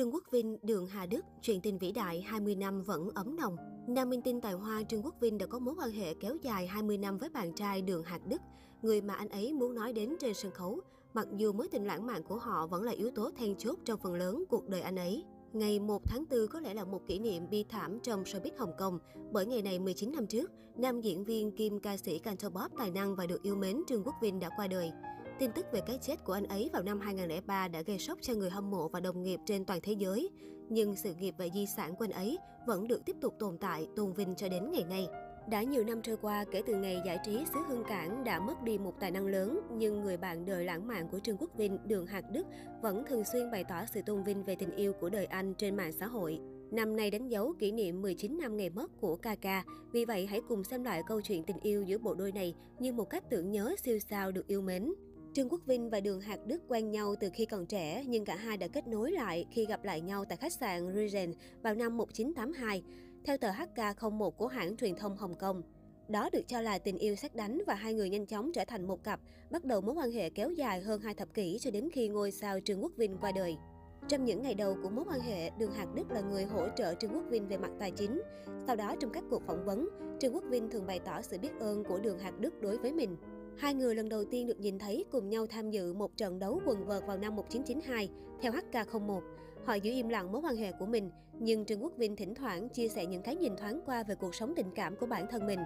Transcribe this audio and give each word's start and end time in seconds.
Trương 0.00 0.14
Quốc 0.14 0.24
Vinh, 0.30 0.58
Đường 0.62 0.86
Hà 0.86 1.06
Đức, 1.06 1.24
chuyện 1.42 1.60
tình 1.60 1.78
vĩ 1.78 1.92
đại 1.92 2.20
20 2.20 2.54
năm 2.54 2.82
vẫn 2.82 3.10
ấm 3.14 3.36
nồng. 3.36 3.56
Nam 3.88 4.10
minh 4.10 4.22
tinh 4.22 4.40
tài 4.40 4.52
hoa 4.52 4.82
Trương 4.82 5.02
Quốc 5.02 5.14
Vinh 5.20 5.38
đã 5.38 5.46
có 5.46 5.58
mối 5.58 5.74
quan 5.78 5.90
hệ 5.90 6.14
kéo 6.14 6.36
dài 6.42 6.66
20 6.66 6.98
năm 6.98 7.18
với 7.18 7.28
bạn 7.28 7.52
trai 7.52 7.82
Đường 7.82 8.02
Hạc 8.02 8.26
Đức, 8.26 8.40
người 8.82 9.00
mà 9.00 9.14
anh 9.14 9.28
ấy 9.28 9.52
muốn 9.52 9.74
nói 9.74 9.92
đến 9.92 10.16
trên 10.20 10.34
sân 10.34 10.52
khấu, 10.52 10.80
mặc 11.14 11.26
dù 11.36 11.52
mối 11.52 11.68
tình 11.68 11.86
lãng 11.86 12.06
mạn 12.06 12.22
của 12.22 12.36
họ 12.36 12.66
vẫn 12.66 12.82
là 12.82 12.92
yếu 12.92 13.10
tố 13.10 13.30
then 13.36 13.56
chốt 13.56 13.78
trong 13.84 14.00
phần 14.02 14.14
lớn 14.14 14.44
cuộc 14.48 14.68
đời 14.68 14.80
anh 14.80 14.96
ấy. 14.96 15.24
Ngày 15.52 15.78
1 15.78 16.02
tháng 16.04 16.24
4 16.30 16.46
có 16.46 16.60
lẽ 16.60 16.74
là 16.74 16.84
một 16.84 17.00
kỷ 17.06 17.18
niệm 17.18 17.50
bi 17.50 17.64
thảm 17.68 17.98
trong 18.02 18.22
showbiz 18.22 18.58
Hồng 18.58 18.72
Kông, 18.78 18.98
bởi 19.32 19.46
ngày 19.46 19.62
này 19.62 19.78
19 19.78 20.12
năm 20.12 20.26
trước, 20.26 20.50
nam 20.76 21.00
diễn 21.00 21.24
viên 21.24 21.52
kim 21.52 21.80
ca 21.80 21.96
sĩ 21.96 22.18
Cantopop 22.18 22.72
tài 22.78 22.90
năng 22.90 23.16
và 23.16 23.26
được 23.26 23.42
yêu 23.42 23.56
mến 23.56 23.82
Trương 23.88 24.04
Quốc 24.04 24.14
Vinh 24.22 24.40
đã 24.40 24.50
qua 24.56 24.66
đời. 24.66 24.92
Tin 25.40 25.52
tức 25.52 25.66
về 25.72 25.80
cái 25.86 25.98
chết 26.02 26.24
của 26.24 26.32
anh 26.32 26.44
ấy 26.44 26.70
vào 26.72 26.82
năm 26.82 27.00
2003 27.00 27.68
đã 27.68 27.82
gây 27.82 27.98
sốc 27.98 28.18
cho 28.22 28.34
người 28.34 28.50
hâm 28.50 28.70
mộ 28.70 28.88
và 28.88 29.00
đồng 29.00 29.22
nghiệp 29.22 29.40
trên 29.46 29.64
toàn 29.64 29.80
thế 29.82 29.92
giới. 29.92 30.30
Nhưng 30.68 30.96
sự 30.96 31.14
nghiệp 31.14 31.34
và 31.38 31.46
di 31.54 31.66
sản 31.66 31.96
của 31.96 32.04
anh 32.04 32.10
ấy 32.10 32.38
vẫn 32.66 32.88
được 32.88 33.04
tiếp 33.04 33.16
tục 33.20 33.34
tồn 33.38 33.58
tại, 33.58 33.86
tôn 33.96 34.12
vinh 34.12 34.34
cho 34.36 34.48
đến 34.48 34.70
ngày 34.72 34.84
nay. 34.90 35.06
Đã 35.50 35.62
nhiều 35.62 35.84
năm 35.84 36.02
trôi 36.02 36.16
qua 36.16 36.44
kể 36.52 36.62
từ 36.66 36.74
ngày 36.76 37.02
giải 37.06 37.18
trí 37.24 37.38
xứ 37.54 37.60
Hương 37.68 37.84
Cảng 37.88 38.24
đã 38.24 38.40
mất 38.40 38.62
đi 38.62 38.78
một 38.78 38.94
tài 39.00 39.10
năng 39.10 39.26
lớn, 39.26 39.60
nhưng 39.76 40.02
người 40.02 40.16
bạn 40.16 40.44
đời 40.46 40.64
lãng 40.64 40.86
mạn 40.86 41.08
của 41.08 41.18
Trương 41.18 41.36
Quốc 41.36 41.50
Vinh, 41.56 41.78
Đường 41.84 42.06
Hạc 42.06 42.24
Đức 42.32 42.46
vẫn 42.82 43.04
thường 43.08 43.24
xuyên 43.32 43.50
bày 43.50 43.64
tỏ 43.64 43.84
sự 43.94 44.00
tôn 44.06 44.22
vinh 44.22 44.44
về 44.44 44.54
tình 44.54 44.76
yêu 44.76 44.92
của 44.92 45.08
đời 45.08 45.26
anh 45.26 45.54
trên 45.54 45.76
mạng 45.76 45.92
xã 45.92 46.06
hội. 46.06 46.40
Năm 46.70 46.96
nay 46.96 47.10
đánh 47.10 47.28
dấu 47.28 47.54
kỷ 47.58 47.72
niệm 47.72 48.02
19 48.02 48.38
năm 48.42 48.56
ngày 48.56 48.70
mất 48.70 49.00
của 49.00 49.16
Kaka, 49.16 49.64
vì 49.92 50.04
vậy 50.04 50.26
hãy 50.26 50.40
cùng 50.48 50.64
xem 50.64 50.84
lại 50.84 51.02
câu 51.06 51.20
chuyện 51.20 51.44
tình 51.44 51.60
yêu 51.62 51.82
giữa 51.82 51.98
bộ 51.98 52.14
đôi 52.14 52.32
này 52.32 52.54
như 52.78 52.92
một 52.92 53.10
cách 53.10 53.24
tưởng 53.30 53.50
nhớ 53.50 53.74
siêu 53.82 53.98
sao 53.98 54.32
được 54.32 54.46
yêu 54.46 54.60
mến. 54.60 54.92
Trương 55.32 55.48
Quốc 55.48 55.60
Vinh 55.66 55.90
và 55.90 56.00
Đường 56.00 56.20
Hạc 56.20 56.46
Đức 56.46 56.62
quen 56.68 56.90
nhau 56.90 57.14
từ 57.20 57.30
khi 57.34 57.46
còn 57.46 57.66
trẻ, 57.66 58.04
nhưng 58.08 58.24
cả 58.24 58.36
hai 58.36 58.56
đã 58.56 58.68
kết 58.68 58.88
nối 58.88 59.12
lại 59.12 59.46
khi 59.50 59.66
gặp 59.66 59.84
lại 59.84 60.00
nhau 60.00 60.24
tại 60.24 60.36
khách 60.36 60.52
sạn 60.52 60.94
Regent 60.94 61.34
vào 61.62 61.74
năm 61.74 61.96
1982, 61.96 62.82
theo 63.24 63.36
tờ 63.38 63.50
HK01 63.50 64.30
của 64.30 64.46
hãng 64.46 64.76
truyền 64.76 64.94
thông 64.94 65.16
Hồng 65.16 65.34
Kông. 65.34 65.62
Đó 66.08 66.30
được 66.32 66.42
cho 66.46 66.60
là 66.60 66.78
tình 66.78 66.98
yêu 66.98 67.16
xét 67.16 67.36
đánh 67.36 67.58
và 67.66 67.74
hai 67.74 67.94
người 67.94 68.10
nhanh 68.10 68.26
chóng 68.26 68.52
trở 68.52 68.64
thành 68.64 68.88
một 68.88 69.04
cặp, 69.04 69.20
bắt 69.50 69.64
đầu 69.64 69.80
mối 69.80 69.94
quan 69.94 70.12
hệ 70.12 70.30
kéo 70.30 70.50
dài 70.50 70.80
hơn 70.80 71.00
hai 71.00 71.14
thập 71.14 71.34
kỷ 71.34 71.58
cho 71.60 71.70
đến 71.70 71.88
khi 71.92 72.08
ngôi 72.08 72.30
sao 72.30 72.60
Trương 72.64 72.82
Quốc 72.82 72.92
Vinh 72.96 73.16
qua 73.20 73.32
đời. 73.32 73.56
Trong 74.08 74.24
những 74.24 74.42
ngày 74.42 74.54
đầu 74.54 74.76
của 74.82 74.90
mối 74.90 75.04
quan 75.08 75.20
hệ, 75.20 75.50
Đường 75.50 75.72
Hạc 75.72 75.94
Đức 75.94 76.10
là 76.10 76.20
người 76.20 76.44
hỗ 76.44 76.68
trợ 76.76 76.94
Trương 76.94 77.12
Quốc 77.14 77.24
Vinh 77.30 77.48
về 77.48 77.56
mặt 77.56 77.70
tài 77.78 77.90
chính. 77.90 78.22
Sau 78.66 78.76
đó 78.76 78.94
trong 79.00 79.10
các 79.12 79.24
cuộc 79.30 79.42
phỏng 79.46 79.64
vấn, 79.64 79.88
Trương 80.20 80.34
Quốc 80.34 80.44
Vinh 80.50 80.70
thường 80.70 80.86
bày 80.86 80.98
tỏ 80.98 81.22
sự 81.22 81.38
biết 81.38 81.52
ơn 81.60 81.84
của 81.84 81.98
Đường 81.98 82.18
Hạc 82.18 82.40
Đức 82.40 82.60
đối 82.60 82.78
với 82.78 82.92
mình. 82.92 83.16
Hai 83.56 83.74
người 83.74 83.94
lần 83.94 84.08
đầu 84.08 84.24
tiên 84.24 84.46
được 84.46 84.60
nhìn 84.60 84.78
thấy 84.78 85.04
cùng 85.12 85.28
nhau 85.28 85.46
tham 85.46 85.70
dự 85.70 85.92
một 85.92 86.16
trận 86.16 86.38
đấu 86.38 86.60
quần 86.66 86.84
vợt 86.84 87.06
vào 87.06 87.18
năm 87.18 87.36
1992, 87.36 88.08
theo 88.42 88.52
HK01. 88.52 89.20
Họ 89.64 89.74
giữ 89.74 89.92
im 89.92 90.08
lặng 90.08 90.32
mối 90.32 90.40
quan 90.44 90.56
hệ 90.56 90.72
của 90.72 90.86
mình, 90.86 91.10
nhưng 91.38 91.64
Trương 91.64 91.82
Quốc 91.82 91.92
Vinh 91.96 92.16
thỉnh 92.16 92.34
thoảng 92.34 92.68
chia 92.68 92.88
sẻ 92.88 93.06
những 93.06 93.22
cái 93.22 93.36
nhìn 93.36 93.56
thoáng 93.56 93.80
qua 93.86 94.02
về 94.02 94.14
cuộc 94.14 94.34
sống 94.34 94.52
tình 94.56 94.70
cảm 94.74 94.96
của 94.96 95.06
bản 95.06 95.26
thân 95.30 95.46
mình. 95.46 95.60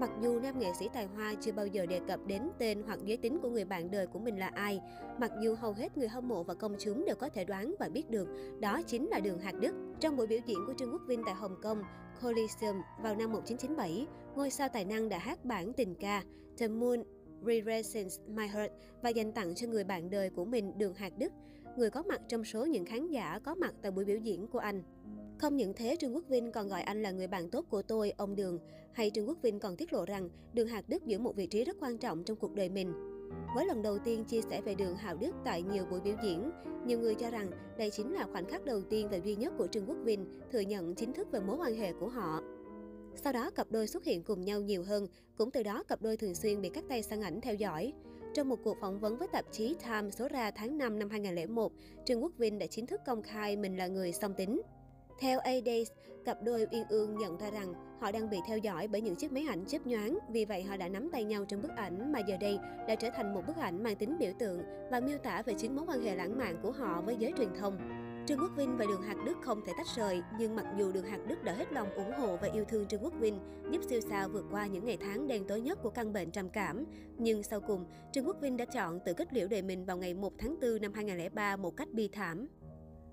Mặc 0.00 0.10
dù 0.22 0.40
nam 0.40 0.58
nghệ 0.58 0.72
sĩ 0.78 0.88
tài 0.92 1.06
hoa 1.06 1.34
chưa 1.40 1.52
bao 1.52 1.66
giờ 1.66 1.86
đề 1.86 2.00
cập 2.08 2.20
đến 2.26 2.42
tên 2.58 2.82
hoặc 2.86 2.98
giới 3.04 3.16
tính 3.16 3.38
của 3.42 3.50
người 3.50 3.64
bạn 3.64 3.90
đời 3.90 4.06
của 4.06 4.18
mình 4.18 4.38
là 4.38 4.50
ai, 4.54 4.80
mặc 5.18 5.32
dù 5.42 5.54
hầu 5.54 5.72
hết 5.72 5.98
người 5.98 6.08
hâm 6.08 6.28
mộ 6.28 6.42
và 6.42 6.54
công 6.54 6.76
chúng 6.78 7.04
đều 7.04 7.16
có 7.16 7.28
thể 7.28 7.44
đoán 7.44 7.74
và 7.78 7.88
biết 7.88 8.10
được 8.10 8.28
đó 8.60 8.82
chính 8.86 9.08
là 9.08 9.20
Đường 9.20 9.38
Hạc 9.38 9.54
Đức. 9.60 9.74
Trong 10.00 10.16
buổi 10.16 10.26
biểu 10.26 10.38
diễn 10.46 10.58
của 10.66 10.74
Trương 10.74 10.92
Quốc 10.92 11.02
Vinh 11.06 11.22
tại 11.26 11.34
Hồng 11.34 11.56
Kông, 11.62 11.82
Coliseum 12.22 12.76
vào 13.02 13.14
năm 13.14 13.32
1997, 13.32 14.06
ngôi 14.36 14.50
sao 14.50 14.68
tài 14.68 14.84
năng 14.84 15.08
đã 15.08 15.18
hát 15.18 15.44
bản 15.44 15.72
tình 15.72 15.94
ca 15.94 16.22
The 16.58 16.68
Moon 16.68 17.02
Re-Resence 17.42 18.34
My 18.34 18.46
Heart 18.46 18.72
và 19.02 19.10
dành 19.10 19.32
tặng 19.32 19.54
cho 19.54 19.66
người 19.66 19.84
bạn 19.84 20.10
đời 20.10 20.30
của 20.30 20.44
mình 20.44 20.78
Đường 20.78 20.94
Hạc 20.94 21.18
Đức, 21.18 21.32
người 21.76 21.90
có 21.90 22.02
mặt 22.02 22.20
trong 22.28 22.44
số 22.44 22.66
những 22.66 22.84
khán 22.84 23.08
giả 23.08 23.38
có 23.44 23.54
mặt 23.54 23.74
tại 23.82 23.92
buổi 23.92 24.04
biểu 24.04 24.18
diễn 24.18 24.46
của 24.46 24.58
anh. 24.58 24.82
Không 25.38 25.56
những 25.56 25.72
thế, 25.74 25.96
Trương 26.00 26.14
Quốc 26.14 26.24
Vinh 26.28 26.52
còn 26.52 26.68
gọi 26.68 26.82
anh 26.82 27.02
là 27.02 27.10
người 27.10 27.26
bạn 27.26 27.50
tốt 27.50 27.66
của 27.68 27.82
tôi, 27.82 28.10
ông 28.10 28.36
Đường. 28.36 28.58
Hay 28.92 29.10
Trương 29.10 29.28
Quốc 29.28 29.38
Vinh 29.42 29.58
còn 29.58 29.76
tiết 29.76 29.92
lộ 29.92 30.04
rằng 30.04 30.28
Đường 30.52 30.68
Hạc 30.68 30.88
Đức 30.88 31.06
giữ 31.06 31.18
một 31.18 31.36
vị 31.36 31.46
trí 31.46 31.64
rất 31.64 31.76
quan 31.80 31.98
trọng 31.98 32.24
trong 32.24 32.36
cuộc 32.36 32.54
đời 32.54 32.68
mình. 32.68 32.92
Với 33.54 33.66
lần 33.66 33.82
đầu 33.82 33.98
tiên 33.98 34.24
chia 34.24 34.40
sẻ 34.42 34.60
về 34.60 34.74
đường 34.74 34.96
Hạo 34.96 35.16
Đức 35.16 35.32
tại 35.44 35.62
nhiều 35.62 35.84
buổi 35.90 36.00
biểu 36.00 36.14
diễn, 36.22 36.50
nhiều 36.86 37.00
người 37.00 37.14
cho 37.14 37.30
rằng 37.30 37.50
đây 37.78 37.90
chính 37.90 38.12
là 38.12 38.26
khoảnh 38.32 38.46
khắc 38.46 38.64
đầu 38.64 38.80
tiên 38.82 39.08
và 39.10 39.16
duy 39.16 39.36
nhất 39.36 39.52
của 39.58 39.66
Trương 39.66 39.86
Quốc 39.86 39.98
Vinh 40.04 40.40
thừa 40.52 40.60
nhận 40.60 40.94
chính 40.94 41.12
thức 41.12 41.28
về 41.32 41.40
mối 41.40 41.56
quan 41.56 41.74
hệ 41.74 41.92
của 41.92 42.08
họ. 42.08 42.42
Sau 43.16 43.32
đó, 43.32 43.50
cặp 43.50 43.66
đôi 43.70 43.86
xuất 43.86 44.04
hiện 44.04 44.22
cùng 44.22 44.44
nhau 44.44 44.60
nhiều 44.60 44.82
hơn, 44.82 45.06
cũng 45.36 45.50
từ 45.50 45.62
đó 45.62 45.82
cặp 45.82 46.02
đôi 46.02 46.16
thường 46.16 46.34
xuyên 46.34 46.60
bị 46.60 46.68
các 46.68 46.84
tay 46.88 47.02
săn 47.02 47.20
ảnh 47.20 47.40
theo 47.40 47.54
dõi. 47.54 47.92
Trong 48.34 48.48
một 48.48 48.58
cuộc 48.64 48.76
phỏng 48.80 49.00
vấn 49.00 49.16
với 49.16 49.28
tạp 49.28 49.44
chí 49.52 49.76
Time 49.84 50.10
số 50.10 50.28
ra 50.28 50.50
tháng 50.50 50.78
5 50.78 50.98
năm 50.98 51.10
2001, 51.10 51.72
Trương 52.04 52.22
Quốc 52.22 52.32
Vinh 52.38 52.58
đã 52.58 52.66
chính 52.66 52.86
thức 52.86 53.00
công 53.06 53.22
khai 53.22 53.56
mình 53.56 53.76
là 53.76 53.86
người 53.86 54.12
song 54.12 54.34
tính. 54.34 54.62
Theo 55.20 55.38
A-Days, 55.38 55.88
cặp 56.24 56.42
đôi 56.42 56.66
Uyên 56.72 56.84
Ương 56.88 57.18
nhận 57.18 57.38
ra 57.38 57.50
rằng 57.50 57.74
họ 58.00 58.12
đang 58.12 58.30
bị 58.30 58.38
theo 58.46 58.58
dõi 58.58 58.88
bởi 58.88 59.00
những 59.00 59.16
chiếc 59.16 59.32
máy 59.32 59.46
ảnh 59.48 59.64
chớp 59.66 59.86
nhoáng, 59.86 60.18
vì 60.30 60.44
vậy 60.44 60.62
họ 60.62 60.76
đã 60.76 60.88
nắm 60.88 61.10
tay 61.12 61.24
nhau 61.24 61.44
trong 61.44 61.62
bức 61.62 61.76
ảnh 61.76 62.12
mà 62.12 62.18
giờ 62.18 62.36
đây 62.40 62.58
đã 62.88 62.94
trở 62.94 63.10
thành 63.10 63.34
một 63.34 63.42
bức 63.46 63.56
ảnh 63.56 63.82
mang 63.82 63.96
tính 63.96 64.16
biểu 64.18 64.32
tượng 64.38 64.62
và 64.90 65.00
miêu 65.00 65.18
tả 65.18 65.42
về 65.42 65.54
chính 65.58 65.76
mối 65.76 65.84
quan 65.88 66.02
hệ 66.02 66.14
lãng 66.14 66.38
mạn 66.38 66.58
của 66.62 66.70
họ 66.70 67.02
với 67.06 67.16
giới 67.18 67.32
truyền 67.36 67.54
thông. 67.60 68.03
Trương 68.26 68.38
Quốc 68.38 68.50
Vinh 68.56 68.76
và 68.76 68.84
Đường 68.88 69.02
Hạc 69.02 69.16
Đức 69.24 69.36
không 69.42 69.60
thể 69.66 69.72
tách 69.76 69.86
rời, 69.96 70.22
nhưng 70.38 70.56
mặc 70.56 70.66
dù 70.78 70.92
Đường 70.92 71.06
Hạc 71.06 71.26
Đức 71.26 71.44
đã 71.44 71.52
hết 71.52 71.72
lòng 71.72 71.90
ủng 71.94 72.12
hộ 72.18 72.36
và 72.36 72.48
yêu 72.52 72.64
thương 72.64 72.86
Trương 72.86 73.04
Quốc 73.04 73.12
Vinh, 73.20 73.38
giúp 73.70 73.82
siêu 73.88 74.00
sao 74.00 74.28
vượt 74.28 74.44
qua 74.50 74.66
những 74.66 74.84
ngày 74.84 74.98
tháng 75.00 75.26
đen 75.26 75.44
tối 75.48 75.60
nhất 75.60 75.78
của 75.82 75.90
căn 75.90 76.12
bệnh 76.12 76.30
trầm 76.30 76.48
cảm, 76.48 76.84
nhưng 77.18 77.42
sau 77.42 77.60
cùng, 77.60 77.84
Trương 78.12 78.26
Quốc 78.26 78.36
Vinh 78.40 78.56
đã 78.56 78.64
chọn 78.64 79.00
tự 79.06 79.14
kết 79.14 79.32
liễu 79.32 79.48
đời 79.48 79.62
mình 79.62 79.84
vào 79.84 79.96
ngày 79.96 80.14
1 80.14 80.32
tháng 80.38 80.60
4 80.60 80.80
năm 80.80 80.92
2003 80.92 81.56
một 81.56 81.76
cách 81.76 81.88
bi 81.92 82.08
thảm. 82.08 82.48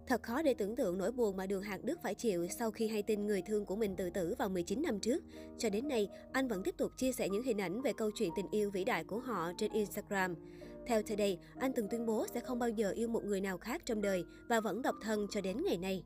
Thật 0.08 0.24
khó 0.24 0.42
để 0.42 0.54
tưởng 0.54 0.76
tượng 0.76 0.98
nỗi 0.98 1.12
buồn 1.12 1.38
mà 1.38 1.46
Đường 1.46 1.64
Hạc 1.64 1.84
Đức 1.84 2.00
phải 2.04 2.16
chịu 2.16 2.48
sau 2.48 2.72
khi 2.72 2.88
hay 2.88 3.04
tin 3.04 3.28
người 3.28 3.42
thương 3.42 3.66
của 3.66 3.76
mình 3.76 3.96
tự 3.96 4.10
tử 4.10 4.36
vào 4.40 4.50
19 4.50 4.82
năm 4.82 5.00
trước. 5.00 5.24
Cho 5.58 5.70
đến 5.70 5.88
nay, 5.88 6.10
anh 6.32 6.48
vẫn 6.48 6.64
tiếp 6.64 6.78
tục 6.78 6.92
chia 6.98 7.12
sẻ 7.12 7.30
những 7.30 7.44
hình 7.44 7.62
ảnh 7.62 7.82
về 7.82 7.94
câu 7.94 8.12
chuyện 8.16 8.30
tình 8.36 8.48
yêu 8.52 8.72
vĩ 8.72 8.84
đại 8.84 9.04
của 9.04 9.20
họ 9.20 9.52
trên 9.58 9.72
Instagram. 9.72 10.36
Theo 10.88 11.02
Today, 11.02 11.38
anh 11.60 11.74
từng 11.74 11.88
tuyên 11.88 12.06
bố 12.06 12.28
sẽ 12.34 12.40
không 12.40 12.60
bao 12.60 12.70
giờ 12.70 12.92
yêu 12.92 13.08
một 13.08 13.24
người 13.24 13.42
nào 13.42 13.58
khác 13.58 13.82
trong 13.86 14.02
đời 14.02 14.24
và 14.50 14.60
vẫn 14.60 14.82
độc 14.82 14.96
thân 15.02 15.28
cho 15.32 15.42
đến 15.42 15.58
ngày 15.66 15.78
nay. 15.78 16.04